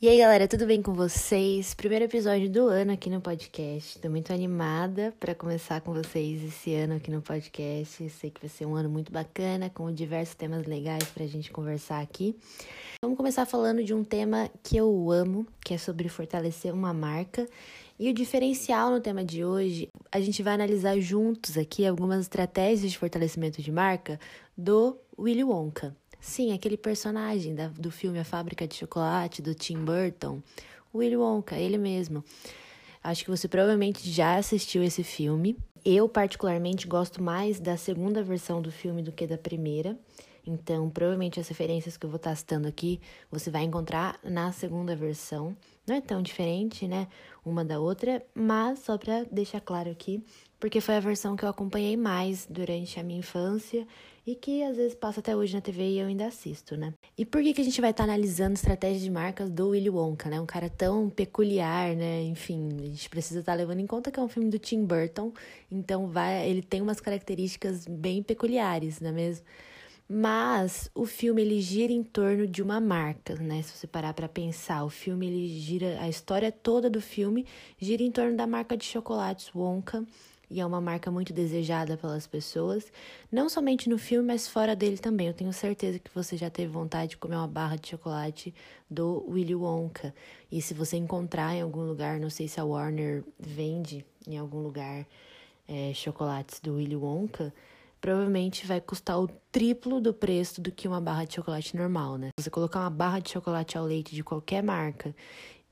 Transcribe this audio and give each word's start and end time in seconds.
E 0.00 0.08
aí, 0.08 0.18
galera, 0.18 0.46
tudo 0.46 0.64
bem 0.64 0.80
com 0.80 0.94
vocês? 0.94 1.74
Primeiro 1.74 2.04
episódio 2.04 2.48
do 2.48 2.68
ano 2.68 2.92
aqui 2.92 3.10
no 3.10 3.20
podcast. 3.20 3.98
Tô 3.98 4.08
muito 4.08 4.32
animada 4.32 5.12
para 5.18 5.34
começar 5.34 5.80
com 5.80 5.92
vocês 5.92 6.40
esse 6.40 6.72
ano 6.72 6.94
aqui 6.94 7.10
no 7.10 7.20
podcast. 7.20 8.08
Sei 8.08 8.30
que 8.30 8.40
vai 8.40 8.48
ser 8.48 8.64
um 8.64 8.76
ano 8.76 8.88
muito 8.88 9.10
bacana, 9.10 9.68
com 9.68 9.92
diversos 9.92 10.36
temas 10.36 10.64
legais 10.66 11.02
pra 11.06 11.26
gente 11.26 11.50
conversar 11.50 12.00
aqui. 12.00 12.36
Vamos 13.02 13.16
começar 13.16 13.44
falando 13.44 13.82
de 13.82 13.92
um 13.92 14.04
tema 14.04 14.48
que 14.62 14.76
eu 14.76 15.10
amo, 15.10 15.44
que 15.64 15.74
é 15.74 15.78
sobre 15.78 16.08
fortalecer 16.08 16.72
uma 16.72 16.94
marca. 16.94 17.48
E 17.98 18.08
o 18.08 18.14
diferencial 18.14 18.92
no 18.92 19.00
tema 19.00 19.24
de 19.24 19.44
hoje, 19.44 19.88
a 20.12 20.20
gente 20.20 20.44
vai 20.44 20.54
analisar 20.54 20.96
juntos 21.00 21.58
aqui 21.58 21.84
algumas 21.84 22.20
estratégias 22.20 22.92
de 22.92 22.96
fortalecimento 22.96 23.60
de 23.60 23.72
marca 23.72 24.20
do 24.56 24.96
Willy 25.18 25.42
Wonka. 25.42 25.96
Sim, 26.20 26.52
aquele 26.52 26.76
personagem 26.76 27.54
da, 27.54 27.68
do 27.68 27.90
filme 27.90 28.18
A 28.18 28.24
Fábrica 28.24 28.66
de 28.66 28.74
Chocolate, 28.74 29.40
do 29.40 29.54
Tim 29.54 29.84
Burton, 29.84 30.42
Willy 30.94 31.16
Wonka, 31.16 31.56
ele 31.56 31.78
mesmo. 31.78 32.24
Acho 33.02 33.24
que 33.24 33.30
você 33.30 33.46
provavelmente 33.46 34.10
já 34.10 34.36
assistiu 34.36 34.82
esse 34.82 35.04
filme. 35.04 35.56
Eu, 35.84 36.08
particularmente, 36.08 36.86
gosto 36.86 37.22
mais 37.22 37.60
da 37.60 37.76
segunda 37.76 38.22
versão 38.22 38.60
do 38.60 38.72
filme 38.72 39.02
do 39.02 39.12
que 39.12 39.26
da 39.26 39.38
primeira. 39.38 39.96
Então, 40.44 40.88
provavelmente 40.88 41.38
as 41.38 41.46
referências 41.46 41.96
que 41.96 42.06
eu 42.06 42.10
vou 42.10 42.16
estar 42.16 42.34
citando 42.34 42.66
aqui, 42.66 43.00
você 43.30 43.50
vai 43.50 43.62
encontrar 43.62 44.18
na 44.24 44.50
segunda 44.50 44.96
versão. 44.96 45.54
Não 45.86 45.94
é 45.94 46.00
tão 46.00 46.22
diferente, 46.22 46.88
né? 46.88 47.06
Uma 47.44 47.64
da 47.64 47.78
outra, 47.78 48.24
mas 48.34 48.78
só 48.80 48.96
para 48.96 49.24
deixar 49.24 49.60
claro 49.60 49.90
aqui, 49.90 50.24
porque 50.58 50.80
foi 50.80 50.96
a 50.96 51.00
versão 51.00 51.36
que 51.36 51.44
eu 51.44 51.48
acompanhei 51.48 51.96
mais 51.96 52.46
durante 52.48 52.98
a 52.98 53.02
minha 53.02 53.20
infância 53.20 53.86
e 54.26 54.34
que 54.34 54.62
às 54.62 54.76
vezes 54.76 54.94
passa 54.94 55.20
até 55.20 55.34
hoje 55.34 55.54
na 55.54 55.60
TV 55.60 55.88
e 55.88 55.98
eu 56.00 56.06
ainda 56.06 56.26
assisto, 56.26 56.76
né? 56.76 56.92
E 57.16 57.24
por 57.24 57.42
que, 57.42 57.54
que 57.54 57.62
a 57.62 57.64
gente 57.64 57.80
vai 57.80 57.92
estar 57.92 58.04
tá 58.04 58.10
analisando 58.12 58.54
estratégias 58.54 59.00
de 59.00 59.10
marcas 59.10 59.48
do 59.48 59.70
Willy 59.70 59.88
Wonka, 59.88 60.28
né? 60.28 60.38
Um 60.38 60.44
cara 60.44 60.68
tão 60.68 61.08
peculiar, 61.08 61.96
né? 61.96 62.24
Enfim, 62.24 62.68
a 62.78 62.84
gente 62.86 63.08
precisa 63.08 63.40
estar 63.40 63.52
tá 63.52 63.56
levando 63.56 63.80
em 63.80 63.86
conta 63.86 64.10
que 64.10 64.20
é 64.20 64.22
um 64.22 64.28
filme 64.28 64.50
do 64.50 64.58
Tim 64.58 64.84
Burton, 64.84 65.32
então 65.70 66.08
vai, 66.08 66.46
ele 66.46 66.60
tem 66.60 66.82
umas 66.82 67.00
características 67.00 67.86
bem 67.86 68.22
peculiares, 68.22 69.00
não 69.00 69.08
é 69.08 69.12
mesmo? 69.12 69.46
Mas 70.10 70.90
o 70.94 71.06
filme 71.06 71.42
ele 71.42 71.60
gira 71.60 71.92
em 71.92 72.02
torno 72.02 72.46
de 72.46 72.62
uma 72.62 72.80
marca, 72.80 73.34
né? 73.36 73.62
Se 73.62 73.76
você 73.76 73.86
parar 73.86 74.12
para 74.12 74.28
pensar, 74.28 74.84
o 74.84 74.90
filme 74.90 75.26
ele 75.26 75.48
gira, 75.58 75.98
a 76.00 76.08
história 76.08 76.52
toda 76.52 76.90
do 76.90 77.00
filme 77.00 77.46
gira 77.78 78.02
em 78.02 78.10
torno 78.10 78.36
da 78.36 78.46
marca 78.46 78.76
de 78.76 78.84
chocolates 78.84 79.54
Wonka 79.54 80.06
e 80.50 80.60
é 80.60 80.66
uma 80.66 80.80
marca 80.80 81.10
muito 81.10 81.32
desejada 81.32 81.96
pelas 81.96 82.26
pessoas, 82.26 82.90
não 83.30 83.48
somente 83.48 83.88
no 83.88 83.98
filme, 83.98 84.26
mas 84.26 84.48
fora 84.48 84.74
dele 84.74 84.98
também. 84.98 85.26
Eu 85.26 85.34
tenho 85.34 85.52
certeza 85.52 85.98
que 85.98 86.10
você 86.14 86.36
já 86.36 86.48
teve 86.48 86.72
vontade 86.72 87.10
de 87.10 87.16
comer 87.16 87.36
uma 87.36 87.48
barra 87.48 87.76
de 87.76 87.88
chocolate 87.88 88.54
do 88.90 89.24
Willy 89.28 89.54
Wonka. 89.54 90.14
E 90.50 90.62
se 90.62 90.72
você 90.72 90.96
encontrar 90.96 91.54
em 91.54 91.60
algum 91.60 91.82
lugar, 91.82 92.18
não 92.18 92.30
sei 92.30 92.48
se 92.48 92.58
a 92.58 92.64
Warner 92.64 93.22
vende 93.38 94.04
em 94.26 94.38
algum 94.38 94.62
lugar 94.62 95.06
é, 95.68 95.92
chocolates 95.92 96.60
do 96.60 96.76
Willy 96.76 96.96
Wonka, 96.96 97.52
provavelmente 98.00 98.66
vai 98.66 98.80
custar 98.80 99.20
o 99.20 99.28
triplo 99.52 100.00
do 100.00 100.14
preço 100.14 100.60
do 100.60 100.72
que 100.72 100.88
uma 100.88 101.00
barra 101.00 101.24
de 101.24 101.34
chocolate 101.34 101.76
normal, 101.76 102.16
né? 102.16 102.30
Você 102.38 102.48
colocar 102.48 102.80
uma 102.80 102.90
barra 102.90 103.18
de 103.18 103.30
chocolate 103.30 103.76
ao 103.76 103.84
leite 103.84 104.14
de 104.14 104.22
qualquer 104.22 104.62
marca 104.62 105.14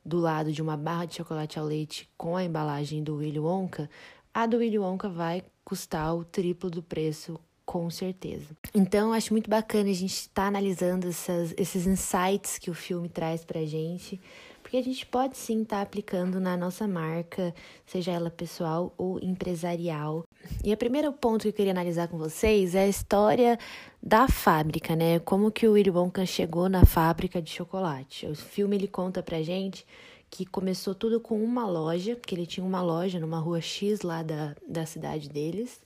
do 0.05 0.21
lado 0.21 0.53
de 0.53 0.63
uma 0.63 0.77
barra 0.77 1.05
de 1.05 1.17
chocolate 1.17 1.59
ao 1.59 1.65
leite 1.65 2.09
com 2.17 2.37
a 2.37 2.45
embalagem 2.45 3.03
do 3.03 3.17
Willy 3.17 3.41
Wonka, 3.41 3.91
a 4.37 4.45
do 4.45 4.59
Willy 4.59 4.79
Wonka 4.79 5.09
vai 5.09 5.43
custar 5.65 6.15
o 6.15 6.23
triplo 6.23 6.69
do 6.69 6.83
preço, 6.83 7.41
com 7.65 7.89
certeza. 7.89 8.55
Então, 8.75 9.15
acho 9.15 9.33
muito 9.33 9.49
bacana 9.49 9.89
a 9.89 9.95
gente 9.95 10.13
estar 10.13 10.43
tá 10.43 10.49
analisando 10.49 11.09
essas, 11.09 11.55
esses 11.57 11.87
insights 11.87 12.59
que 12.59 12.71
o 12.71 12.75
filme 12.75 13.09
traz 13.09 13.47
pra 13.47 13.65
gente, 13.65 14.21
porque 14.63 14.77
a 14.77 14.83
gente 14.83 15.07
pode 15.07 15.39
sim 15.39 15.63
estar 15.63 15.77
tá 15.77 15.83
aplicando 15.83 16.39
na 16.39 16.55
nossa 16.55 16.87
marca, 16.87 17.55
seja 17.87 18.13
ela 18.13 18.29
pessoal 18.29 18.93
ou 18.99 19.19
empresarial. 19.23 20.25
E 20.63 20.71
o 20.71 20.77
primeiro 20.77 21.11
ponto 21.15 21.41
que 21.41 21.49
eu 21.49 21.53
queria 21.55 21.73
analisar 21.73 22.07
com 22.07 22.19
vocês 22.19 22.75
é 22.75 22.81
a 22.81 22.89
história 22.89 23.59
da 24.03 24.29
fábrica, 24.29 24.95
né? 24.95 25.19
Como 25.19 25.51
que 25.51 25.67
o 25.67 25.73
Willy 25.73 25.91
Wonka 25.91 26.27
chegou 26.27 26.69
na 26.69 26.85
fábrica 26.85 27.41
de 27.41 27.51
chocolate. 27.51 28.27
O 28.27 28.35
filme 28.35 28.77
ele 28.77 28.87
conta 28.87 29.23
pra 29.23 29.41
gente 29.41 29.87
que 30.31 30.45
começou 30.45 30.95
tudo 30.95 31.21
com 31.21 31.43
uma 31.43 31.67
loja, 31.67 32.17
que 32.17 32.35
ele 32.35 32.47
tinha 32.47 32.65
uma 32.65 32.83
loja 32.83 33.19
numa 33.21 33.39
rua 33.39 33.61
X 33.61 34.03
lá 34.03 34.23
da, 34.23 34.55
da 34.69 34.85
cidade 34.85 35.29
deles, 35.29 35.81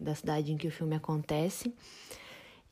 da 0.00 0.14
cidade 0.14 0.52
em 0.52 0.56
que 0.56 0.66
o 0.66 0.70
filme 0.70 0.96
acontece. 0.96 1.72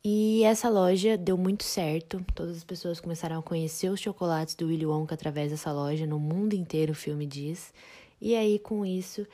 E 0.04 0.42
essa 0.42 0.68
loja 0.68 1.16
deu 1.16 1.38
muito 1.38 1.62
certo. 1.62 2.24
Todas 2.34 2.56
as 2.56 2.64
pessoas 2.64 2.98
começaram 2.98 3.38
a 3.38 3.42
conhecer 3.42 3.88
os 3.88 4.00
chocolates 4.00 4.56
do 4.56 4.66
Willy 4.66 4.84
Wonka 4.84 5.14
através 5.14 5.52
dessa 5.52 5.70
loja, 5.70 6.06
no 6.06 6.18
mundo 6.18 6.54
inteiro 6.54 6.92
o 6.92 6.96
filme 6.96 7.24
diz. 7.24 7.72
E 8.20 8.34
aí 8.34 8.58
com 8.58 8.84
isso 8.84 9.26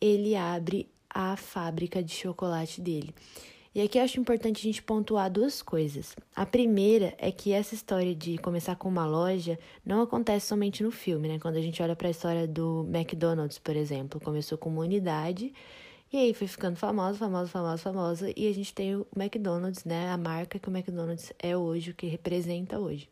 ele 0.00 0.34
abre 0.34 0.88
a 1.10 1.36
fábrica 1.36 2.02
de 2.02 2.14
chocolate 2.14 2.80
dele. 2.80 3.14
E 3.76 3.82
aqui 3.82 3.98
acho 3.98 4.18
importante 4.18 4.60
a 4.60 4.62
gente 4.62 4.82
pontuar 4.82 5.30
duas 5.30 5.60
coisas. 5.60 6.16
A 6.34 6.46
primeira 6.46 7.12
é 7.18 7.30
que 7.30 7.52
essa 7.52 7.74
história 7.74 8.14
de 8.14 8.38
começar 8.38 8.74
com 8.74 8.88
uma 8.88 9.04
loja 9.04 9.58
não 9.84 10.00
acontece 10.00 10.46
somente 10.46 10.82
no 10.82 10.90
filme, 10.90 11.28
né? 11.28 11.38
Quando 11.38 11.56
a 11.56 11.60
gente 11.60 11.82
olha 11.82 11.94
para 11.94 12.08
a 12.08 12.10
história 12.10 12.48
do 12.48 12.88
McDonald's, 12.90 13.58
por 13.58 13.76
exemplo, 13.76 14.18
começou 14.18 14.56
com 14.56 14.70
uma 14.70 14.80
unidade 14.80 15.52
e 16.10 16.16
aí 16.16 16.32
foi 16.32 16.46
ficando 16.46 16.76
famosa, 16.76 17.18
famosa, 17.18 17.50
famosa, 17.50 17.76
famosa 17.76 18.32
e 18.34 18.48
a 18.48 18.54
gente 18.54 18.72
tem 18.72 18.96
o 18.96 19.06
McDonald's, 19.14 19.84
né? 19.84 20.08
A 20.08 20.16
marca 20.16 20.58
que 20.58 20.70
o 20.70 20.74
McDonald's 20.74 21.34
é 21.38 21.54
hoje, 21.54 21.90
o 21.90 21.94
que 21.94 22.06
representa 22.06 22.78
hoje. 22.78 23.10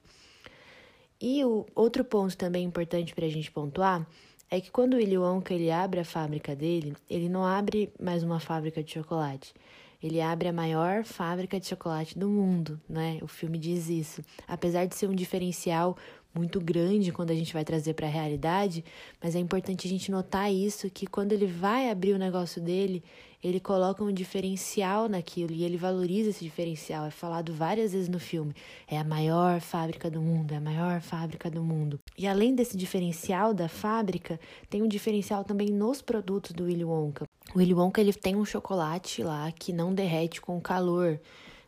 E 1.21 1.45
o 1.45 1.67
outro 1.75 2.03
ponto 2.03 2.35
também 2.39 2.65
importante 2.65 3.15
para 3.15 3.27
a 3.27 3.31
gente 3.31 3.51
pontuar 3.51 4.09
é 4.51 4.63
que 4.63 4.71
quando 4.71 4.95
o 4.95 4.97
Willy 4.97 5.19
Wonka 5.19 5.53
ele 5.53 5.71
abre 5.71 6.01
a 6.01 6.07
fábrica 6.07 6.57
dele, 6.57 6.97
ele 7.11 7.29
não 7.29 7.45
abre 7.45 7.93
mais 8.01 8.23
uma 8.23 8.41
fábrica 8.41 8.83
de 8.83 8.93
chocolate 8.93 9.53
ele 10.03 10.21
abre 10.21 10.49
a 10.49 10.53
maior 10.53 11.05
fábrica 11.05 11.59
de 11.59 11.67
chocolate 11.67 12.19
do 12.19 12.29
mundo, 12.29 12.81
né? 12.89 13.19
O 13.23 13.27
filme 13.27 13.59
diz 13.59 13.89
isso. 13.89 14.23
Apesar 14.47 14.87
de 14.87 14.95
ser 14.95 15.09
um 15.09 15.15
diferencial 15.15 15.97
muito 16.35 16.61
grande 16.61 17.13
quando 17.13 17.31
a 17.31 17.35
gente 17.35 17.53
vai 17.53 17.65
trazer 17.65 17.95
para 17.95 18.07
a 18.07 18.11
realidade, 18.11 18.85
mas 19.23 19.37
é 19.37 19.39
importante 19.39 19.87
a 19.87 19.91
gente 19.91 20.11
notar 20.11 20.53
isso 20.53 20.91
que 20.91 21.07
quando 21.07 21.33
ele 21.33 21.47
vai 21.47 21.91
abrir 21.91 22.13
o 22.13 22.19
negócio 22.19 22.61
dele, 22.61 23.03
ele 23.43 23.61
coloca 23.61 24.03
um 24.03 24.11
diferencial 24.11 25.07
naquilo 25.07 25.53
e 25.53 25.65
ele 25.65 25.77
valoriza 25.77 26.31
esse 26.31 26.43
diferencial. 26.43 27.05
É 27.05 27.11
falado 27.11 27.53
várias 27.53 27.93
vezes 27.93 28.09
no 28.09 28.19
filme. 28.19 28.55
É 28.89 28.99
a 28.99 29.05
maior 29.05 29.61
fábrica 29.61 30.11
do 30.11 30.21
mundo, 30.23 30.53
é 30.53 30.57
a 30.57 30.61
maior 30.61 31.03
fábrica 31.03 31.51
do 31.51 31.63
mundo. 31.63 32.01
E 32.17 32.27
além 32.27 32.55
desse 32.55 32.75
diferencial 32.75 33.53
da 33.53 33.69
fábrica, 33.69 34.41
tem 34.71 34.83
um 34.83 34.89
diferencial 34.89 35.45
também 35.45 35.69
nos 35.69 36.01
produtos 36.01 36.53
do 36.53 36.65
Willy 36.65 36.85
Wonka. 36.85 37.27
O 37.55 37.59
Willy 37.59 37.75
Wonka 37.75 38.01
ele 38.01 38.15
tem 38.15 38.35
um 38.35 38.47
chocolate 38.47 39.23
lá 39.23 39.53
que 39.53 39.75
não 39.75 39.93
derrete 39.93 40.41
com 40.41 40.59
calor, 40.59 41.21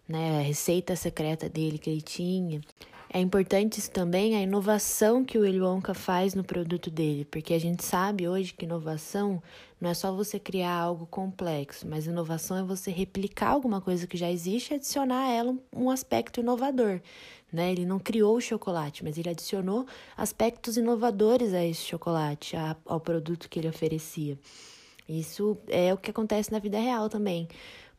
né? 0.09 0.39
A 0.39 0.43
receita 0.43 0.97
secreta 0.97 1.47
dele 1.47 1.77
que 1.77 1.91
ele 1.91 2.01
tinha. 2.01 2.63
É 3.17 3.19
importante 3.19 3.79
isso 3.79 3.91
também 3.91 4.37
a 4.37 4.43
inovação 4.43 5.25
que 5.25 5.39
o 5.39 5.41
Willy 5.41 5.59
Wonka 5.59 5.95
faz 5.95 6.35
no 6.35 6.45
produto 6.45 6.91
dele, 6.91 7.25
porque 7.25 7.55
a 7.55 7.59
gente 7.59 7.83
sabe 7.83 8.29
hoje 8.29 8.53
que 8.53 8.67
inovação 8.67 9.43
não 9.81 9.89
é 9.89 9.95
só 9.95 10.13
você 10.13 10.39
criar 10.39 10.75
algo 10.75 11.07
complexo, 11.07 11.89
mas 11.89 12.07
inovação 12.07 12.59
é 12.59 12.63
você 12.63 12.91
replicar 12.91 13.53
alguma 13.53 13.81
coisa 13.81 14.07
que 14.07 14.19
já 14.19 14.31
existe 14.31 14.71
e 14.71 14.75
adicionar 14.75 15.29
a 15.29 15.33
ela 15.33 15.57
um 15.75 15.89
aspecto 15.89 16.41
inovador. 16.41 17.01
Né? 17.51 17.73
Ele 17.73 17.87
não 17.87 17.99
criou 17.99 18.37
o 18.37 18.41
chocolate, 18.43 19.03
mas 19.03 19.17
ele 19.17 19.31
adicionou 19.31 19.87
aspectos 20.15 20.77
inovadores 20.77 21.55
a 21.55 21.65
esse 21.65 21.85
chocolate, 21.85 22.55
a, 22.55 22.77
ao 22.85 23.01
produto 23.01 23.49
que 23.49 23.59
ele 23.59 23.69
oferecia. 23.69 24.39
Isso 25.09 25.57
é 25.69 25.95
o 25.95 25.97
que 25.97 26.11
acontece 26.11 26.53
na 26.53 26.59
vida 26.59 26.79
real 26.79 27.09
também. 27.09 27.49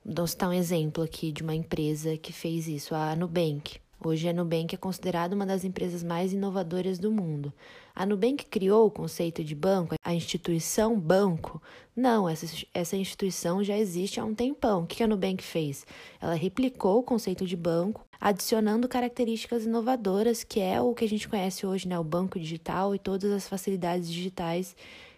Vou 0.05 0.27
citar 0.27 0.47
um 0.47 0.53
exemplo 0.53 1.03
aqui 1.03 1.31
de 1.31 1.41
uma 1.41 1.55
empresa 1.55 2.15
que 2.17 2.31
fez 2.31 2.67
isso, 2.67 2.93
a 2.93 3.15
Nubank. 3.15 3.79
Hoje 4.03 4.29
a 4.29 4.33
Nubank 4.33 4.75
é 4.75 4.77
considerada 4.77 5.35
uma 5.35 5.45
das 5.45 5.63
empresas 5.63 6.03
mais 6.03 6.31
inovadoras 6.31 6.99
do 6.99 7.11
mundo. 7.11 7.51
A 7.95 8.05
Nubank 8.05 8.45
criou 8.45 8.85
o 8.85 8.91
conceito 8.91 9.43
de 9.43 9.55
banco, 9.55 9.95
a 10.03 10.13
instituição 10.13 10.99
banco? 10.99 11.59
Não, 11.95 12.29
essa, 12.29 12.45
essa 12.75 12.95
instituição 12.95 13.63
já 13.63 13.75
existe 13.75 14.19
há 14.19 14.23
um 14.23 14.35
tempão. 14.35 14.83
O 14.83 14.87
que 14.87 15.01
a 15.01 15.07
Nubank 15.07 15.43
fez? 15.43 15.83
Ela 16.21 16.35
replicou 16.35 16.99
o 16.99 17.03
conceito 17.03 17.43
de 17.43 17.55
banco, 17.57 18.05
adicionando 18.21 18.87
características 18.87 19.65
inovadoras, 19.65 20.43
que 20.43 20.59
é 20.59 20.79
o 20.79 20.93
que 20.93 21.03
a 21.03 21.09
gente 21.09 21.27
conhece 21.27 21.65
hoje, 21.65 21.87
né? 21.87 21.97
O 21.97 22.03
banco 22.03 22.39
digital 22.39 22.93
e 22.93 22.99
todas 22.99 23.31
as 23.31 23.49
facilidades 23.49 24.07
digitais 24.07 24.75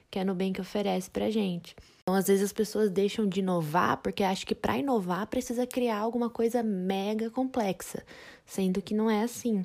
que 0.10 0.20
a 0.20 0.26
Nubank 0.26 0.60
oferece 0.60 1.10
para 1.10 1.30
gente. 1.30 1.76
Então, 2.02 2.16
às 2.16 2.28
vezes 2.28 2.44
as 2.44 2.54
pessoas 2.54 2.90
deixam 2.90 3.28
de 3.28 3.40
inovar 3.40 3.98
porque 3.98 4.24
acham 4.24 4.46
que 4.46 4.56
para 4.56 4.78
inovar 4.78 5.28
precisa 5.28 5.68
criar 5.68 6.00
alguma 6.00 6.30
coisa 6.30 6.64
mega 6.64 7.30
complexa, 7.30 8.04
sendo 8.46 8.82
que 8.82 8.94
não 8.94 9.10
é 9.10 9.24
assim. 9.24 9.64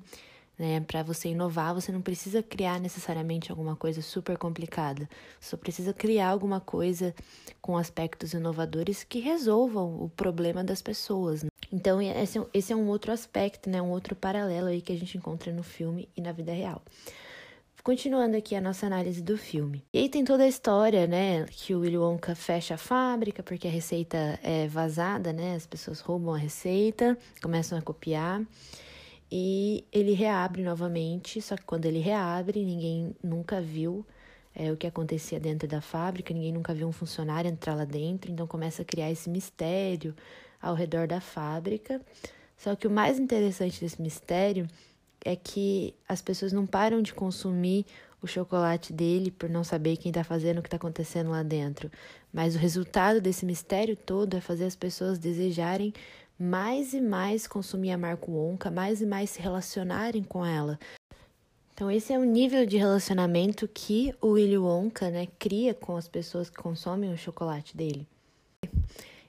Né? 0.58 0.80
Para 0.80 1.02
você 1.02 1.30
inovar, 1.30 1.74
você 1.74 1.90
não 1.90 2.00
precisa 2.00 2.42
criar 2.42 2.78
necessariamente 2.78 3.50
alguma 3.50 3.74
coisa 3.74 4.00
super 4.02 4.38
complicada. 4.38 5.08
Só 5.40 5.56
precisa 5.56 5.92
criar 5.92 6.28
alguma 6.28 6.60
coisa 6.60 7.14
com 7.60 7.76
aspectos 7.76 8.34
inovadores 8.34 9.02
que 9.02 9.18
resolvam 9.18 10.02
o 10.02 10.08
problema 10.10 10.62
das 10.62 10.80
pessoas. 10.80 11.42
Né? 11.42 11.50
Então, 11.72 12.00
é 12.00 12.22
esse 12.52 12.72
é 12.72 12.76
um 12.76 12.86
outro 12.86 13.10
aspecto, 13.10 13.68
né? 13.68 13.82
um 13.82 13.90
outro 13.90 14.14
paralelo 14.14 14.68
aí 14.68 14.80
que 14.80 14.92
a 14.92 14.96
gente 14.96 15.18
encontra 15.18 15.52
no 15.52 15.62
filme 15.62 16.08
e 16.16 16.20
na 16.20 16.30
vida 16.30 16.52
real. 16.52 16.82
Continuando 17.84 18.34
aqui 18.34 18.54
a 18.54 18.62
nossa 18.62 18.86
análise 18.86 19.20
do 19.20 19.36
filme. 19.36 19.84
E 19.92 19.98
aí 19.98 20.08
tem 20.08 20.24
toda 20.24 20.44
a 20.44 20.48
história, 20.48 21.06
né, 21.06 21.44
que 21.50 21.74
o 21.74 21.80
Willy 21.80 21.98
Wonka 21.98 22.34
fecha 22.34 22.76
a 22.76 22.78
fábrica 22.78 23.42
porque 23.42 23.68
a 23.68 23.70
receita 23.70 24.40
é 24.42 24.66
vazada, 24.66 25.34
né? 25.34 25.54
As 25.54 25.66
pessoas 25.66 26.00
roubam 26.00 26.32
a 26.32 26.38
receita, 26.38 27.14
começam 27.42 27.76
a 27.76 27.82
copiar. 27.82 28.40
E 29.30 29.84
ele 29.92 30.14
reabre 30.14 30.62
novamente, 30.62 31.42
só 31.42 31.56
que 31.56 31.64
quando 31.64 31.84
ele 31.84 31.98
reabre, 31.98 32.64
ninguém 32.64 33.14
nunca 33.22 33.60
viu 33.60 34.02
é, 34.54 34.72
o 34.72 34.78
que 34.78 34.86
acontecia 34.86 35.38
dentro 35.38 35.68
da 35.68 35.82
fábrica, 35.82 36.32
ninguém 36.32 36.52
nunca 36.54 36.72
viu 36.72 36.88
um 36.88 36.92
funcionário 36.92 37.50
entrar 37.50 37.74
lá 37.74 37.84
dentro, 37.84 38.32
então 38.32 38.46
começa 38.46 38.80
a 38.80 38.84
criar 38.86 39.10
esse 39.10 39.28
mistério 39.28 40.16
ao 40.58 40.74
redor 40.74 41.06
da 41.06 41.20
fábrica. 41.20 42.00
Só 42.56 42.74
que 42.74 42.86
o 42.86 42.90
mais 42.90 43.18
interessante 43.18 43.78
desse 43.78 44.00
mistério 44.00 44.66
é 45.24 45.34
que 45.34 45.94
as 46.08 46.20
pessoas 46.20 46.52
não 46.52 46.66
param 46.66 47.00
de 47.00 47.14
consumir 47.14 47.86
o 48.20 48.26
chocolate 48.26 48.92
dele 48.92 49.30
por 49.30 49.48
não 49.48 49.62
saber 49.62 49.96
quem 49.96 50.10
está 50.10 50.24
fazendo 50.24 50.58
o 50.58 50.62
que 50.62 50.68
está 50.68 50.76
acontecendo 50.76 51.30
lá 51.30 51.42
dentro. 51.42 51.90
Mas 52.32 52.54
o 52.54 52.58
resultado 52.58 53.20
desse 53.20 53.44
mistério 53.44 53.96
todo 53.96 54.36
é 54.36 54.40
fazer 54.40 54.64
as 54.64 54.76
pessoas 54.76 55.18
desejarem 55.18 55.92
mais 56.38 56.94
e 56.94 57.00
mais 57.00 57.46
consumir 57.46 57.92
a 57.92 57.98
marca 57.98 58.30
Wonka, 58.30 58.70
mais 58.70 59.00
e 59.00 59.06
mais 59.06 59.30
se 59.30 59.40
relacionarem 59.40 60.22
com 60.22 60.44
ela. 60.44 60.78
Então 61.72 61.90
esse 61.90 62.12
é 62.12 62.18
o 62.18 62.24
nível 62.24 62.64
de 62.64 62.76
relacionamento 62.76 63.68
que 63.68 64.14
o 64.20 64.28
Willy 64.28 64.58
Wonka, 64.58 65.10
né, 65.10 65.26
cria 65.38 65.74
com 65.74 65.96
as 65.96 66.08
pessoas 66.08 66.48
que 66.48 66.56
consomem 66.56 67.12
o 67.12 67.18
chocolate 67.18 67.76
dele. 67.76 68.06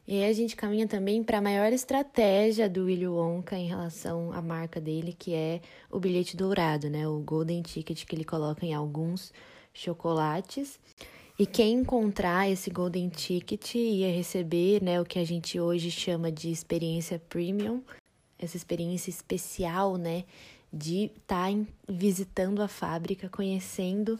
E 0.07 0.21
aí 0.21 0.29
a 0.29 0.33
gente 0.33 0.55
caminha 0.55 0.87
também 0.87 1.23
para 1.23 1.39
a 1.39 1.41
maior 1.41 1.73
estratégia 1.73 2.69
do 2.69 2.85
Willy 2.85 3.07
Wonka 3.07 3.57
em 3.57 3.67
relação 3.67 4.31
à 4.31 4.41
marca 4.41 4.79
dele, 4.79 5.15
que 5.17 5.33
é 5.33 5.61
o 5.89 5.99
bilhete 5.99 6.37
dourado, 6.37 6.89
né? 6.91 7.07
O 7.07 7.19
Golden 7.19 7.63
Ticket 7.63 8.05
que 8.05 8.15
ele 8.15 8.23
coloca 8.23 8.63
em 8.63 8.73
alguns 8.73 9.33
chocolates. 9.73 10.79
E 11.39 11.45
quem 11.45 11.79
encontrar 11.79 12.49
esse 12.49 12.69
Golden 12.69 13.09
Ticket 13.09 13.75
ia 13.75 14.11
receber, 14.11 14.81
né, 14.81 15.01
o 15.01 15.05
que 15.05 15.19
a 15.19 15.25
gente 15.25 15.59
hoje 15.59 15.91
chama 15.91 16.31
de 16.31 16.49
experiência 16.49 17.19
premium, 17.27 17.81
essa 18.39 18.55
experiência 18.55 19.09
especial, 19.09 19.97
né, 19.97 20.23
de 20.71 21.11
estar 21.15 21.51
tá 21.51 21.65
visitando 21.89 22.61
a 22.61 22.69
fábrica, 22.69 23.27
conhecendo 23.27 24.17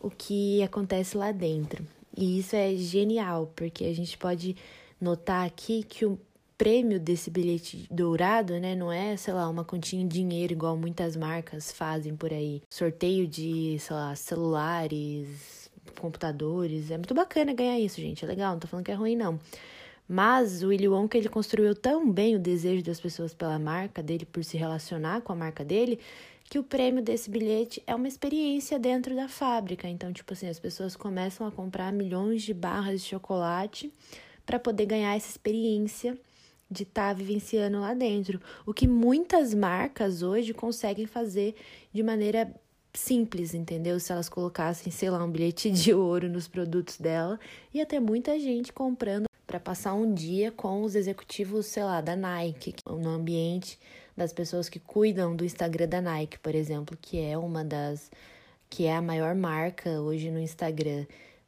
o 0.00 0.08
que 0.08 0.62
acontece 0.62 1.18
lá 1.18 1.32
dentro. 1.32 1.86
E 2.16 2.38
isso 2.38 2.56
é 2.56 2.74
genial, 2.76 3.52
porque 3.54 3.84
a 3.84 3.94
gente 3.94 4.16
pode 4.16 4.56
notar 5.04 5.46
aqui 5.46 5.84
que 5.84 6.04
o 6.04 6.18
prêmio 6.56 6.98
desse 6.98 7.30
bilhete 7.30 7.86
dourado, 7.90 8.58
né, 8.58 8.74
não 8.74 8.90
é, 8.90 9.16
sei 9.16 9.34
lá, 9.34 9.48
uma 9.48 9.64
continha 9.64 10.06
de 10.06 10.14
dinheiro 10.14 10.52
igual 10.52 10.76
muitas 10.76 11.16
marcas 11.16 11.70
fazem 11.70 12.16
por 12.16 12.32
aí. 12.32 12.62
Sorteio 12.70 13.26
de, 13.26 13.76
sei 13.78 13.94
lá, 13.94 14.14
celulares, 14.16 15.70
computadores. 16.00 16.90
É 16.90 16.96
muito 16.96 17.14
bacana 17.14 17.52
ganhar 17.52 17.78
isso, 17.78 18.00
gente. 18.00 18.24
É 18.24 18.28
legal, 18.28 18.52
não 18.52 18.60
tô 18.60 18.66
falando 18.66 18.86
que 18.86 18.92
é 18.92 18.94
ruim, 18.94 19.16
não. 19.16 19.38
Mas 20.08 20.62
o 20.62 20.68
Willy 20.68 20.88
Wonka 20.88 21.16
ele 21.16 21.28
construiu 21.28 21.74
tão 21.74 22.10
bem 22.10 22.36
o 22.36 22.38
desejo 22.38 22.82
das 22.84 23.00
pessoas 23.00 23.34
pela 23.34 23.58
marca 23.58 24.02
dele, 24.02 24.24
por 24.24 24.44
se 24.44 24.56
relacionar 24.56 25.22
com 25.22 25.32
a 25.32 25.36
marca 25.36 25.64
dele, 25.64 25.98
que 26.44 26.58
o 26.58 26.62
prêmio 26.62 27.02
desse 27.02 27.30
bilhete 27.30 27.82
é 27.86 27.94
uma 27.94 28.06
experiência 28.06 28.78
dentro 28.78 29.16
da 29.16 29.28
fábrica. 29.28 29.88
Então, 29.88 30.12
tipo 30.12 30.32
assim, 30.34 30.48
as 30.48 30.58
pessoas 30.58 30.94
começam 30.94 31.46
a 31.46 31.50
comprar 31.50 31.92
milhões 31.92 32.42
de 32.42 32.52
barras 32.52 33.00
de 33.00 33.08
chocolate 33.08 33.92
para 34.44 34.58
poder 34.58 34.86
ganhar 34.86 35.14
essa 35.16 35.30
experiência 35.30 36.18
de 36.70 36.82
estar 36.82 37.08
tá 37.08 37.12
vivenciando 37.12 37.80
lá 37.80 37.94
dentro. 37.94 38.40
O 38.66 38.74
que 38.74 38.86
muitas 38.86 39.54
marcas 39.54 40.22
hoje 40.22 40.52
conseguem 40.52 41.06
fazer 41.06 41.54
de 41.92 42.02
maneira 42.02 42.52
simples, 42.92 43.54
entendeu? 43.54 43.98
Se 43.98 44.12
elas 44.12 44.28
colocassem, 44.28 44.92
sei 44.92 45.10
lá, 45.10 45.22
um 45.22 45.30
bilhete 45.30 45.70
de 45.70 45.92
ouro 45.92 46.28
nos 46.28 46.48
produtos 46.48 46.98
dela, 46.98 47.38
ia 47.72 47.84
ter 47.84 48.00
muita 48.00 48.38
gente 48.38 48.72
comprando 48.72 49.26
para 49.46 49.60
passar 49.60 49.94
um 49.94 50.12
dia 50.12 50.50
com 50.50 50.82
os 50.82 50.94
executivos, 50.94 51.66
sei 51.66 51.84
lá, 51.84 52.00
da 52.00 52.16
Nike, 52.16 52.74
no 52.86 53.08
ambiente 53.08 53.78
das 54.16 54.32
pessoas 54.32 54.68
que 54.68 54.78
cuidam 54.78 55.34
do 55.34 55.44
Instagram 55.44 55.88
da 55.88 56.00
Nike, 56.00 56.38
por 56.38 56.54
exemplo, 56.54 56.96
que 57.00 57.20
é 57.20 57.36
uma 57.36 57.64
das 57.64 58.10
que 58.70 58.86
é 58.86 58.96
a 58.96 59.02
maior 59.02 59.34
marca 59.34 60.00
hoje 60.00 60.30
no 60.30 60.40
Instagram 60.40 61.04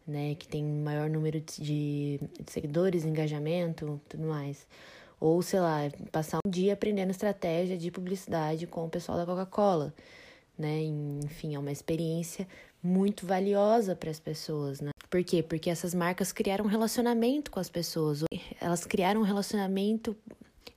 né, 0.07 0.35
que 0.35 0.47
tem 0.47 0.65
maior 0.65 1.11
número 1.11 1.41
de, 1.41 2.19
de 2.19 2.53
seguidores, 2.53 3.05
engajamento, 3.05 4.01
tudo 4.09 4.25
mais. 4.25 4.67
Ou, 5.19 5.41
sei 5.43 5.61
lá, 5.61 5.81
passar 6.13 6.39
um 6.47 6.51
dia 6.51 6.75
aprendendo 6.75 7.11
estratégia 7.11 7.77
de 7.77 7.91
publicidade 7.91 8.67
com 8.67 8.85
o 8.85 8.89
pessoal 8.89 9.19
da 9.19 9.25
Coca-Cola, 9.25 9.95
né? 10.59 10.83
Enfim, 10.83 11.55
é 11.55 11.59
uma 11.59 11.73
experiência 11.73 12.47
muito 12.83 13.27
valiosa 13.27 13.97
para 13.97 14.11
as 14.11 14.21
pessoas, 14.21 14.81
né? 14.81 14.91
Por 15.09 15.25
quê? 15.25 15.43
Porque 15.43 15.71
essas 15.71 15.95
marcas 15.95 16.33
criaram 16.33 16.67
um 16.67 16.69
relacionamento 16.69 17.51
com 17.51 17.59
as 17.59 17.69
pessoas. 17.69 18.25
Elas 18.61 18.85
criaram 18.85 19.23
um 19.23 19.25
relacionamento 19.25 20.17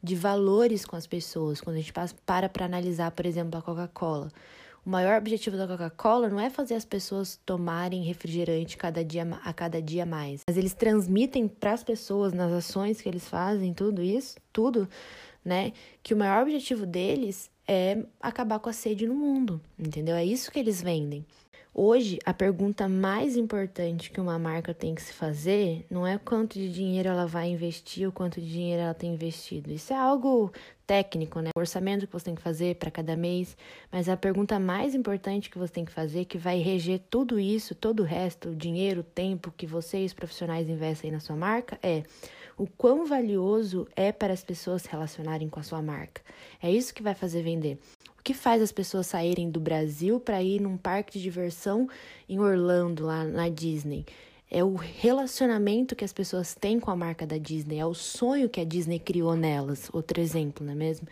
de 0.02 0.16
valores 0.16 0.86
com 0.86 0.96
as 0.96 1.06
pessoas. 1.06 1.60
Quando 1.60 1.76
a 1.76 1.80
gente 1.80 1.94
para 2.26 2.48
para 2.48 2.66
analisar, 2.66 3.12
por 3.12 3.26
exemplo, 3.26 3.60
a 3.60 3.62
Coca-Cola. 3.62 4.32
O 4.86 4.90
maior 4.90 5.18
objetivo 5.18 5.58
da 5.58 5.68
Coca-Cola 5.68 6.30
não 6.30 6.40
é 6.40 6.50
fazer 6.50 6.76
as 6.76 6.86
pessoas 6.86 7.40
tomarem 7.46 8.04
refrigerante 8.04 8.78
cada 8.78 9.04
dia, 9.04 9.28
a 9.44 9.54
cada 9.54 9.82
dia 9.82 10.06
mais, 10.06 10.42
mas 10.48 10.58
eles 10.58 10.74
transmitem 10.74 11.48
para 11.48 11.74
as 11.74 11.84
pessoas 11.84 12.34
nas 12.34 12.52
ações 12.52 13.02
que 13.02 13.10
eles 13.10 13.28
fazem, 13.28 13.74
tudo 13.74 14.02
isso, 14.02 14.38
tudo, 14.54 14.88
né? 15.44 15.74
Que 16.02 16.14
o 16.14 16.18
maior 16.18 16.42
objetivo 16.44 16.86
deles 16.86 17.52
é 17.68 18.04
acabar 18.20 18.60
com 18.60 18.70
a 18.70 18.74
sede 18.74 19.06
no 19.06 19.14
mundo, 19.14 19.62
entendeu? 19.78 20.16
É 20.16 20.26
isso 20.26 20.52
que 20.52 20.60
eles 20.60 20.82
vendem. 20.82 21.26
Hoje, 21.82 22.20
a 22.26 22.34
pergunta 22.34 22.90
mais 22.90 23.38
importante 23.38 24.12
que 24.12 24.20
uma 24.20 24.38
marca 24.38 24.74
tem 24.74 24.94
que 24.94 25.02
se 25.02 25.14
fazer 25.14 25.86
não 25.90 26.06
é 26.06 26.18
quanto 26.18 26.56
de 26.56 26.70
dinheiro 26.70 27.08
ela 27.08 27.26
vai 27.26 27.48
investir 27.48 28.06
ou 28.06 28.12
quanto 28.12 28.42
de 28.42 28.52
dinheiro 28.52 28.82
ela 28.82 28.94
tem 28.94 29.14
investido. 29.14 29.72
Isso 29.72 29.94
é 29.94 29.96
algo 29.96 30.52
técnico, 30.86 31.40
né? 31.40 31.52
O 31.56 31.60
orçamento 31.62 32.06
que 32.06 32.12
você 32.12 32.26
tem 32.26 32.36
que 32.36 32.42
fazer 32.42 32.76
para 32.76 32.92
cada 32.92 33.16
mês. 33.16 33.56
Mas 33.90 34.10
a 34.10 34.18
pergunta 34.18 34.60
mais 34.60 34.94
importante 34.94 35.50
que 35.50 35.58
você 35.58 35.72
tem 35.72 35.86
que 35.86 35.92
fazer, 35.94 36.26
que 36.26 36.38
vai 36.38 36.60
reger 36.60 37.00
tudo 37.10 37.40
isso, 37.40 37.74
todo 37.74 38.02
o 38.02 38.06
resto, 38.06 38.50
o 38.50 38.56
dinheiro, 38.56 39.00
o 39.00 39.04
tempo 39.04 39.50
que 39.56 39.66
vocês 39.66 40.14
profissionais 40.14 40.68
investem 40.68 41.12
na 41.12 41.22
sua 41.22 41.38
marca, 41.38 41.80
é 41.82 42.04
o 42.58 42.68
quão 42.68 43.06
valioso 43.06 43.88
é 43.96 44.12
para 44.12 44.34
as 44.34 44.44
pessoas 44.44 44.82
se 44.82 44.90
relacionarem 44.90 45.48
com 45.48 45.62
a 45.62 45.64
sua 45.64 45.82
marca. 45.82 46.22
É 46.62 46.70
isso 46.70 46.94
que 46.94 47.02
vai 47.02 47.16
fazer 47.16 47.42
vender. 47.42 47.80
Que 48.30 48.34
faz 48.36 48.62
as 48.62 48.72
pessoas 48.72 49.08
saírem 49.08 49.50
do 49.50 49.60
Brasil 49.60 50.20
para 50.20 50.40
ir 50.44 50.62
num 50.62 50.78
parque 50.78 51.14
de 51.14 51.24
diversão 51.24 51.90
em 52.30 52.40
Orlando, 52.40 53.04
lá 53.04 53.24
na 53.24 53.50
Disney? 53.50 54.06
É 54.52 54.64
o 54.64 54.74
relacionamento 54.74 55.96
que 55.96 56.04
as 56.04 56.12
pessoas 56.12 56.56
têm 56.56 56.80
com 56.80 56.90
a 56.90 56.96
marca 56.96 57.26
da 57.28 57.38
Disney, 57.38 57.78
é 57.78 57.86
o 57.86 57.94
sonho 57.94 58.50
que 58.50 58.60
a 58.60 58.64
Disney 58.64 58.98
criou 58.98 59.36
nelas. 59.36 59.92
Outro 59.94 60.20
exemplo, 60.20 60.66
não 60.66 60.74
é 60.74 60.76
mesmo? 60.76 61.08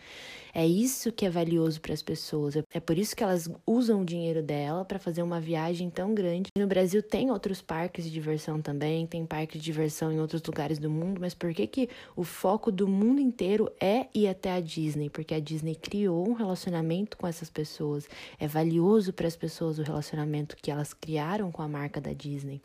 É 0.52 0.66
isso 0.66 1.12
que 1.12 1.24
é 1.24 1.30
valioso 1.30 1.80
para 1.80 1.94
as 1.94 2.02
pessoas. 2.02 2.56
É 2.56 2.80
por 2.80 2.98
isso 2.98 3.14
que 3.14 3.22
elas 3.22 3.48
usam 3.64 4.00
o 4.00 4.04
dinheiro 4.04 4.42
dela 4.42 4.84
para 4.84 4.98
fazer 4.98 5.22
uma 5.22 5.40
viagem 5.40 5.88
tão 5.88 6.12
grande. 6.12 6.50
No 6.58 6.66
Brasil 6.66 7.00
tem 7.00 7.30
outros 7.30 7.62
parques 7.62 8.04
de 8.04 8.10
diversão 8.10 8.60
também, 8.60 9.06
tem 9.06 9.24
parques 9.24 9.60
de 9.60 9.64
diversão 9.64 10.10
em 10.10 10.18
outros 10.18 10.42
lugares 10.42 10.80
do 10.80 10.90
mundo, 10.90 11.20
mas 11.20 11.32
por 11.32 11.54
que 11.54 11.64
que 11.68 11.88
o 12.16 12.24
foco 12.24 12.72
do 12.72 12.88
mundo 12.88 13.20
inteiro 13.20 13.70
é 13.80 14.08
ir 14.12 14.26
até 14.26 14.50
a 14.50 14.60
Disney? 14.60 15.10
Porque 15.10 15.32
a 15.32 15.38
Disney 15.38 15.76
criou 15.76 16.28
um 16.28 16.32
relacionamento 16.32 17.16
com 17.16 17.24
essas 17.24 17.48
pessoas. 17.48 18.08
É 18.36 18.48
valioso 18.48 19.12
para 19.12 19.28
as 19.28 19.36
pessoas 19.36 19.78
o 19.78 19.82
relacionamento 19.82 20.56
que 20.60 20.72
elas 20.72 20.92
criaram 20.92 21.52
com 21.52 21.62
a 21.62 21.68
marca 21.68 22.00
da 22.00 22.12
Disney. 22.12 22.60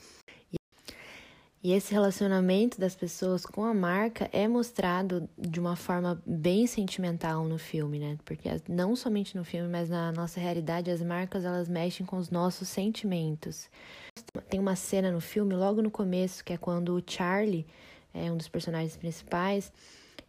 E 1.64 1.72
esse 1.72 1.94
relacionamento 1.94 2.78
das 2.78 2.94
pessoas 2.94 3.46
com 3.46 3.64
a 3.64 3.74
marca 3.74 4.30
é 4.34 4.50
mostrado 4.50 5.30
de 5.38 5.62
uma 5.62 5.78
forma 5.78 6.22
bem 6.26 6.68
sentimental 6.68 7.46
no 7.46 7.58
filme, 7.58 8.00
né? 8.00 8.18
Porque 8.26 8.50
não 8.68 8.98
somente 8.98 9.38
no 9.38 9.46
filme, 9.46 9.70
mas 9.70 9.90
na 9.90 10.12
nossa 10.12 10.42
realidade, 10.42 10.92
as 10.92 11.02
marcas 11.02 11.46
elas 11.46 11.70
mexem 11.70 12.06
com 12.06 12.18
os 12.18 12.30
nossos 12.30 12.68
sentimentos. 12.68 13.70
Tem 14.50 14.60
uma 14.60 14.76
cena 14.76 15.10
no 15.10 15.22
filme 15.22 15.56
logo 15.56 15.82
no 15.82 15.90
começo 15.90 16.44
que 16.44 16.52
é 16.52 16.58
quando 16.58 16.98
o 16.98 17.04
Charlie, 17.08 17.66
é 18.14 18.30
um 18.30 18.36
dos 18.36 18.50
personagens 18.50 18.98
principais, 18.98 19.72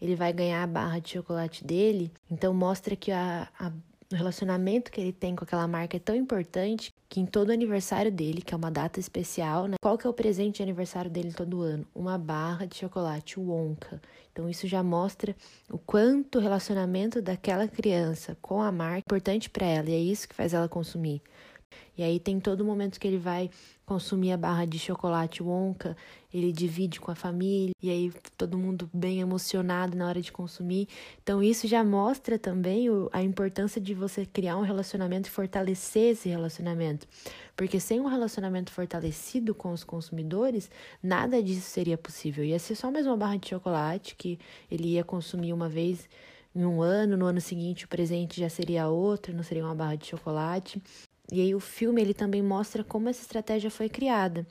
ele 0.01 0.15
vai 0.15 0.33
ganhar 0.33 0.63
a 0.63 0.69
barra 0.69 1.01
de 1.01 1.11
chocolate 1.11 1.65
dele. 1.65 2.13
Então 2.31 2.55
mostra 2.55 2.95
que 2.95 3.11
a, 3.11 3.49
a 3.59 3.73
o 4.13 4.17
relacionamento 4.17 4.93
que 4.93 5.01
ele 5.01 5.13
tem 5.13 5.35
com 5.35 5.45
aquela 5.45 5.67
marca 5.67 5.97
é 5.97 6.01
tão 6.01 6.15
importante 6.15 6.94
que 7.09 7.21
em 7.21 7.27
todo 7.27 7.51
aniversário 7.51 8.11
dele, 8.11 8.43
que 8.43 8.55
é 8.55 8.57
uma 8.57 8.71
data 8.71 8.99
especial, 8.99 9.69
né? 9.69 9.77
Qual 9.81 9.97
que 9.97 10.07
é 10.07 10.11
o 10.11 10.15
presente 10.15 10.57
de 10.57 10.63
aniversário 10.63 11.11
dele 11.11 11.33
todo 11.33 11.63
ano? 11.63 11.87
Uma 11.95 12.19
barra 12.19 12.67
de 12.67 12.77
chocolate 12.77 13.39
Wonka. 13.39 14.01
Então 14.33 14.49
isso 14.49 14.67
já 14.67 14.83
mostra 14.83 15.35
o 15.71 15.79
quanto 15.79 16.39
o 16.39 16.41
relacionamento 16.41 17.23
daquela 17.23 17.69
criança 17.69 18.37
com 18.43 18.61
a 18.61 18.73
marca 18.73 18.99
é 18.99 19.01
importante 19.07 19.49
para 19.49 19.67
ela 19.67 19.91
e 19.91 19.95
é 19.95 19.99
isso 19.99 20.29
que 20.29 20.35
faz 20.35 20.53
ela 20.53 20.69
consumir. 20.69 21.23
E 21.97 22.03
aí 22.03 22.19
tem 22.19 22.41
todo 22.41 22.65
momento 22.65 22.99
que 22.99 23.07
ele 23.07 23.19
vai 23.19 23.51
consumir 23.87 24.33
a 24.33 24.37
barra 24.37 24.65
de 24.65 24.79
chocolate 24.79 25.43
Wonka, 25.43 25.97
ele 26.33 26.51
divide 26.53 26.99
com 26.99 27.11
a 27.11 27.15
família, 27.15 27.73
e 27.83 27.91
aí 27.91 28.13
todo 28.37 28.59
mundo 28.59 28.89
bem 28.93 29.21
emocionado 29.21 29.97
na 29.97 30.09
hora 30.09 30.21
de 30.21 30.33
consumir. 30.33 30.89
Então 31.23 31.43
isso 31.43 31.69
já 31.69 31.85
mostra 31.85 32.39
também 32.39 32.91
o, 32.91 33.09
a 33.13 33.23
importância 33.23 33.81
de 33.81 33.95
você 33.95 34.27
criar 34.27 34.57
um 34.57 34.63
relacionamento 34.63 35.29
e 35.29 35.31
fortalecer 35.31 36.13
esse 36.13 36.29
relacionamento. 36.29 37.07
Porque 37.57 37.79
sem 37.79 38.01
um 38.01 38.07
relacionamento 38.07 38.73
fortalecido 38.73 39.55
com 39.55 39.73
os 39.73 39.85
consumidores, 39.85 40.71
nada 41.03 41.43
disso 41.43 41.69
seria 41.69 41.97
possível. 41.97 42.45
Ia 42.45 42.59
ser 42.59 42.75
só 42.75 42.91
mais 42.91 43.07
uma 43.07 43.17
barra 43.17 43.37
de 43.37 43.49
chocolate 43.49 44.17
que 44.17 44.39
ele 44.71 44.89
ia 44.95 45.05
consumir 45.05 45.53
uma 45.53 45.69
vez 45.69 46.09
em 46.55 46.65
um 46.65 46.81
ano, 46.81 47.17
no 47.17 47.27
ano 47.27 47.41
seguinte 47.41 47.85
o 47.85 47.89
presente 47.89 48.41
já 48.41 48.49
seria 48.49 48.89
outro, 48.89 49.35
não 49.35 49.43
seria 49.43 49.65
uma 49.65 49.75
barra 49.75 49.97
de 49.97 50.07
chocolate. 50.07 50.81
E 51.33 51.41
aí 51.41 51.55
o 51.55 51.61
filme 51.61 52.01
ele 52.01 52.15
também 52.15 52.43
mostra 52.43 52.85
como 52.85 53.09
essa 53.09 53.23
estratégia 53.23 53.71
foi 53.71 53.89
criada. 53.89 54.47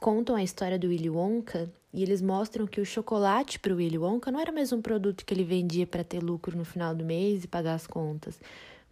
Contam 0.00 0.36
a 0.36 0.42
história 0.42 0.78
do 0.78 0.88
Willy 0.88 1.08
Wonka 1.08 1.70
e 1.92 2.02
eles 2.02 2.20
mostram 2.20 2.66
que 2.66 2.80
o 2.80 2.84
chocolate 2.84 3.58
para 3.58 3.72
o 3.72 3.76
Willy 3.76 3.96
Wonka 3.96 4.30
não 4.30 4.40
era 4.40 4.52
mais 4.52 4.72
um 4.72 4.82
produto 4.82 5.24
que 5.24 5.32
ele 5.32 5.44
vendia 5.44 5.86
para 5.86 6.04
ter 6.04 6.22
lucro 6.22 6.56
no 6.56 6.64
final 6.64 6.94
do 6.94 7.04
mês 7.04 7.44
e 7.44 7.48
pagar 7.48 7.74
as 7.74 7.86
contas. 7.86 8.38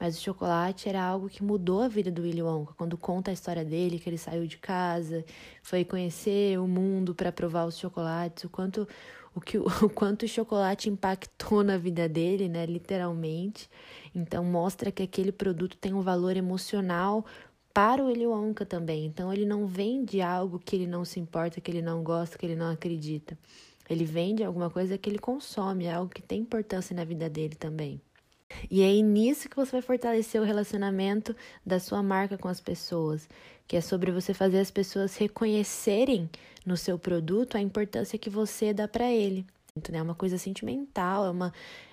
Mas 0.01 0.17
o 0.17 0.21
chocolate 0.21 0.89
era 0.89 1.03
algo 1.03 1.29
que 1.29 1.45
mudou 1.45 1.83
a 1.83 1.89
vida 1.89 2.11
do 2.11 2.23
Willy 2.23 2.43
Wonka. 2.43 2.75
Quando 2.77 2.97
conta 2.97 3.31
a 3.31 3.35
história 3.35 3.65
dele, 3.65 3.99
que 3.99 4.09
ele 4.09 4.19
saiu 4.19 4.47
de 4.47 4.57
casa, 4.57 5.25
foi 5.63 5.85
conhecer 5.85 6.59
o 6.59 6.67
mundo 6.67 7.15
para 7.15 7.31
provar 7.31 7.67
os 7.67 7.79
chocolates, 7.79 8.45
o 8.45 8.49
quanto 8.49 8.89
o, 9.35 9.41
que, 9.41 9.59
o 9.59 9.89
quanto 9.89 10.25
o 10.25 10.29
chocolate 10.29 10.89
impactou 10.89 11.63
na 11.63 11.77
vida 11.77 12.09
dele, 12.09 12.49
né, 12.49 12.67
literalmente. 12.67 13.69
Então 14.15 14.45
mostra 14.45 14.91
que 14.91 15.03
aquele 15.03 15.33
produto 15.33 15.77
tem 15.77 15.93
um 15.93 16.01
valor 16.01 16.37
emocional 16.37 17.25
para 17.73 18.03
o 18.03 18.07
Willy 18.07 18.27
também. 18.69 19.07
Então 19.07 19.33
ele 19.33 19.47
não 19.47 19.67
vende 19.67 20.21
algo 20.21 20.59
que 20.59 20.77
ele 20.77 20.87
não 20.87 21.05
se 21.05 21.19
importa, 21.19 21.61
que 21.61 21.71
ele 21.71 21.83
não 21.83 22.03
gosta, 22.03 22.37
que 22.37 22.45
ele 22.45 22.57
não 22.57 22.71
acredita. 22.71 23.39
Ele 23.89 24.05
vende 24.05 24.45
alguma 24.45 24.71
coisa 24.71 24.97
que 24.97 25.09
ele 25.09 25.19
consome, 25.19 25.89
algo 25.89 26.13
que 26.13 26.23
tem 26.23 26.41
importância 26.41 26.95
na 26.95 27.05
vida 27.05 27.29
dele 27.29 27.55
também. 27.55 28.01
E 28.71 28.83
é 28.83 28.91
nisso 29.03 29.49
que 29.49 29.57
você 29.57 29.73
vai 29.73 29.83
fortalecer 29.83 30.41
o 30.41 30.45
relacionamento 30.45 31.35
da 31.65 31.79
sua 31.79 32.03
marca 32.03 32.37
com 32.39 32.49
as 32.49 32.61
pessoas, 32.61 33.29
que 33.67 33.77
é 33.77 33.81
sobre 33.81 34.11
você 34.11 34.35
fazer 34.35 34.61
as 34.61 34.71
pessoas 34.71 35.17
reconhecerem 35.17 36.29
no 36.65 36.77
seu 36.77 36.99
produto 36.99 37.57
a 37.57 37.61
importância 37.61 38.19
que 38.19 38.31
você 38.31 38.73
dá 38.73 38.87
para 38.87 39.11
ele. 39.11 39.47
Então, 39.77 39.99
é 39.99 40.03
uma 40.03 40.15
coisa 40.15 40.37
sentimental, 40.37 41.25
é, 41.25 41.31
uma, 41.31 41.53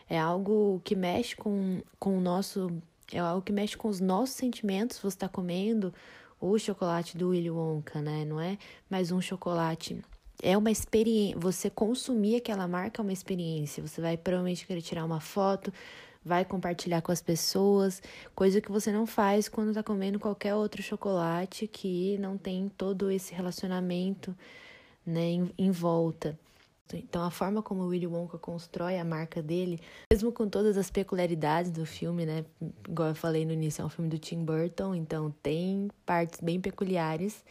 é 0.10 0.20
algo 0.20 0.82
que 0.84 0.96
mexe 0.96 1.36
com, 1.36 1.82
com 1.98 2.18
o 2.18 2.22
nosso. 2.22 2.70
É 3.12 3.20
algo 3.20 3.42
que 3.42 3.52
mexe 3.52 3.76
com 3.76 3.88
os 3.88 4.00
nossos 4.00 4.36
sentimentos. 4.36 5.00
Você 5.00 5.08
está 5.08 5.28
comendo 5.28 5.94
o 6.40 6.58
chocolate 6.58 7.18
do 7.18 7.30
Willy 7.30 7.50
Wonka, 7.50 8.02
né? 8.02 8.24
Não 8.26 8.40
é 8.40 8.58
mais 8.90 9.12
um 9.12 9.22
chocolate. 9.22 10.00
É 10.42 10.58
uma 10.58 10.72
experiência. 10.72 11.40
Você 11.40 11.70
consumir 11.70 12.36
aquela 12.36 12.68
marca 12.68 13.02
é 13.02 13.04
uma 13.04 13.14
experiência. 13.14 13.86
Você 13.86 14.00
vai 14.00 14.16
provavelmente 14.16 14.66
querer 14.66 14.82
tirar 14.82 15.06
uma 15.06 15.20
foto, 15.20 15.74
vai 16.24 16.44
compartilhar 16.44 17.02
com 17.02 17.12
as 17.12 17.22
pessoas, 17.22 18.02
coisa 18.36 18.60
que 18.62 18.72
você 18.72 18.92
não 18.92 19.06
faz 19.06 19.48
quando 19.48 19.70
está 19.70 19.82
comendo 19.82 20.20
qualquer 20.20 20.54
outro 20.54 20.82
chocolate 20.82 21.68
que 21.68 22.18
não 22.18 22.38
tem 22.38 22.70
todo 22.70 23.10
esse 23.10 23.34
relacionamento 23.34 24.36
né, 25.06 25.22
em, 25.22 25.52
em 25.58 25.72
volta. 25.72 26.38
Então, 26.92 27.24
a 27.24 27.30
forma 27.30 27.62
como 27.62 27.84
o 27.84 27.88
Willy 27.88 28.08
Wonka 28.08 28.38
constrói 28.38 28.98
a 28.98 29.04
marca 29.04 29.42
dele, 29.42 29.80
mesmo 30.12 30.32
com 30.32 30.50
todas 30.50 30.78
as 30.78 30.90
peculiaridades 30.90 31.72
do 31.72 31.86
filme, 31.86 32.26
né? 32.26 32.44
Igual 32.88 33.10
eu 33.10 33.16
falei 33.16 33.46
no 33.46 33.54
início, 33.54 33.82
é 33.82 33.86
um 33.86 33.90
filme 33.90 34.10
do 34.10 34.18
Tim 34.18 34.44
Burton, 34.44 34.96
então 34.96 35.34
tem 35.44 35.90
partes 36.06 36.40
bem 36.42 36.60
peculiares. 36.60 37.44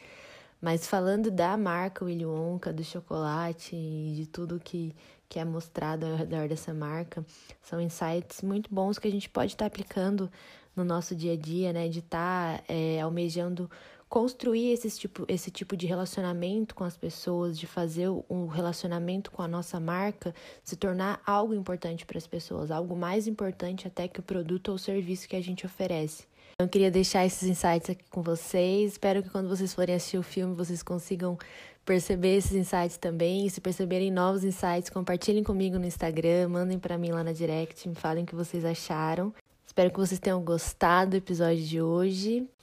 Mas 0.60 0.86
falando 0.86 1.30
da 1.30 1.56
marca 1.56 2.04
Willy 2.04 2.26
Wonka, 2.26 2.72
do 2.72 2.82
chocolate 2.82 3.76
e 3.76 4.14
de 4.16 4.26
tudo 4.26 4.58
que, 4.58 4.94
que 5.28 5.38
é 5.38 5.44
mostrado 5.44 6.04
ao 6.04 6.16
redor 6.16 6.48
dessa 6.48 6.74
marca, 6.74 7.24
são 7.62 7.80
insights 7.80 8.42
muito 8.42 8.72
bons 8.72 8.98
que 8.98 9.06
a 9.06 9.10
gente 9.10 9.28
pode 9.28 9.52
estar 9.52 9.66
aplicando 9.66 10.30
no 10.74 10.84
nosso 10.84 11.14
dia 11.14 11.34
a 11.34 11.36
dia, 11.36 11.72
né? 11.72 11.88
De 11.88 12.00
estar 12.00 12.62
é, 12.68 13.00
almejando 13.00 13.70
construir 14.08 14.72
esse 14.72 14.90
tipo, 14.98 15.24
esse 15.28 15.50
tipo 15.50 15.76
de 15.76 15.86
relacionamento 15.86 16.74
com 16.74 16.84
as 16.84 16.96
pessoas, 16.96 17.58
de 17.58 17.66
fazer 17.66 18.08
um 18.28 18.46
relacionamento 18.46 19.30
com 19.30 19.42
a 19.42 19.48
nossa 19.48 19.78
marca 19.78 20.34
se 20.64 20.76
tornar 20.76 21.20
algo 21.26 21.54
importante 21.54 22.06
para 22.06 22.18
as 22.18 22.26
pessoas, 22.26 22.70
algo 22.70 22.96
mais 22.96 23.26
importante 23.26 23.86
até 23.86 24.08
que 24.08 24.20
o 24.20 24.22
produto 24.22 24.70
ou 24.70 24.78
serviço 24.78 25.28
que 25.28 25.36
a 25.36 25.42
gente 25.42 25.66
oferece. 25.66 26.26
Então, 26.54 26.66
eu 26.66 26.70
queria 26.70 26.90
deixar 26.90 27.24
esses 27.24 27.48
insights 27.48 27.90
aqui 27.90 28.04
com 28.10 28.22
vocês. 28.22 28.92
Espero 28.92 29.22
que 29.22 29.30
quando 29.30 29.48
vocês 29.48 29.72
forem 29.72 29.94
assistir 29.94 30.18
o 30.18 30.22
filme, 30.22 30.54
vocês 30.54 30.82
consigam 30.82 31.38
perceber 31.84 32.36
esses 32.36 32.52
insights 32.52 32.96
também. 32.96 33.46
E 33.46 33.50
se 33.50 33.60
perceberem 33.60 34.10
novos 34.10 34.42
insights, 34.42 34.90
compartilhem 34.90 35.44
comigo 35.44 35.78
no 35.78 35.86
Instagram, 35.86 36.48
mandem 36.48 36.78
para 36.78 36.98
mim 36.98 37.10
lá 37.10 37.22
na 37.22 37.32
direct, 37.32 37.88
me 37.88 37.94
falem 37.94 38.24
o 38.24 38.26
que 38.26 38.34
vocês 38.34 38.64
acharam. 38.64 39.32
Espero 39.64 39.90
que 39.90 39.98
vocês 39.98 40.18
tenham 40.18 40.42
gostado 40.42 41.12
do 41.12 41.16
episódio 41.16 41.62
de 41.62 41.80
hoje 41.80 42.48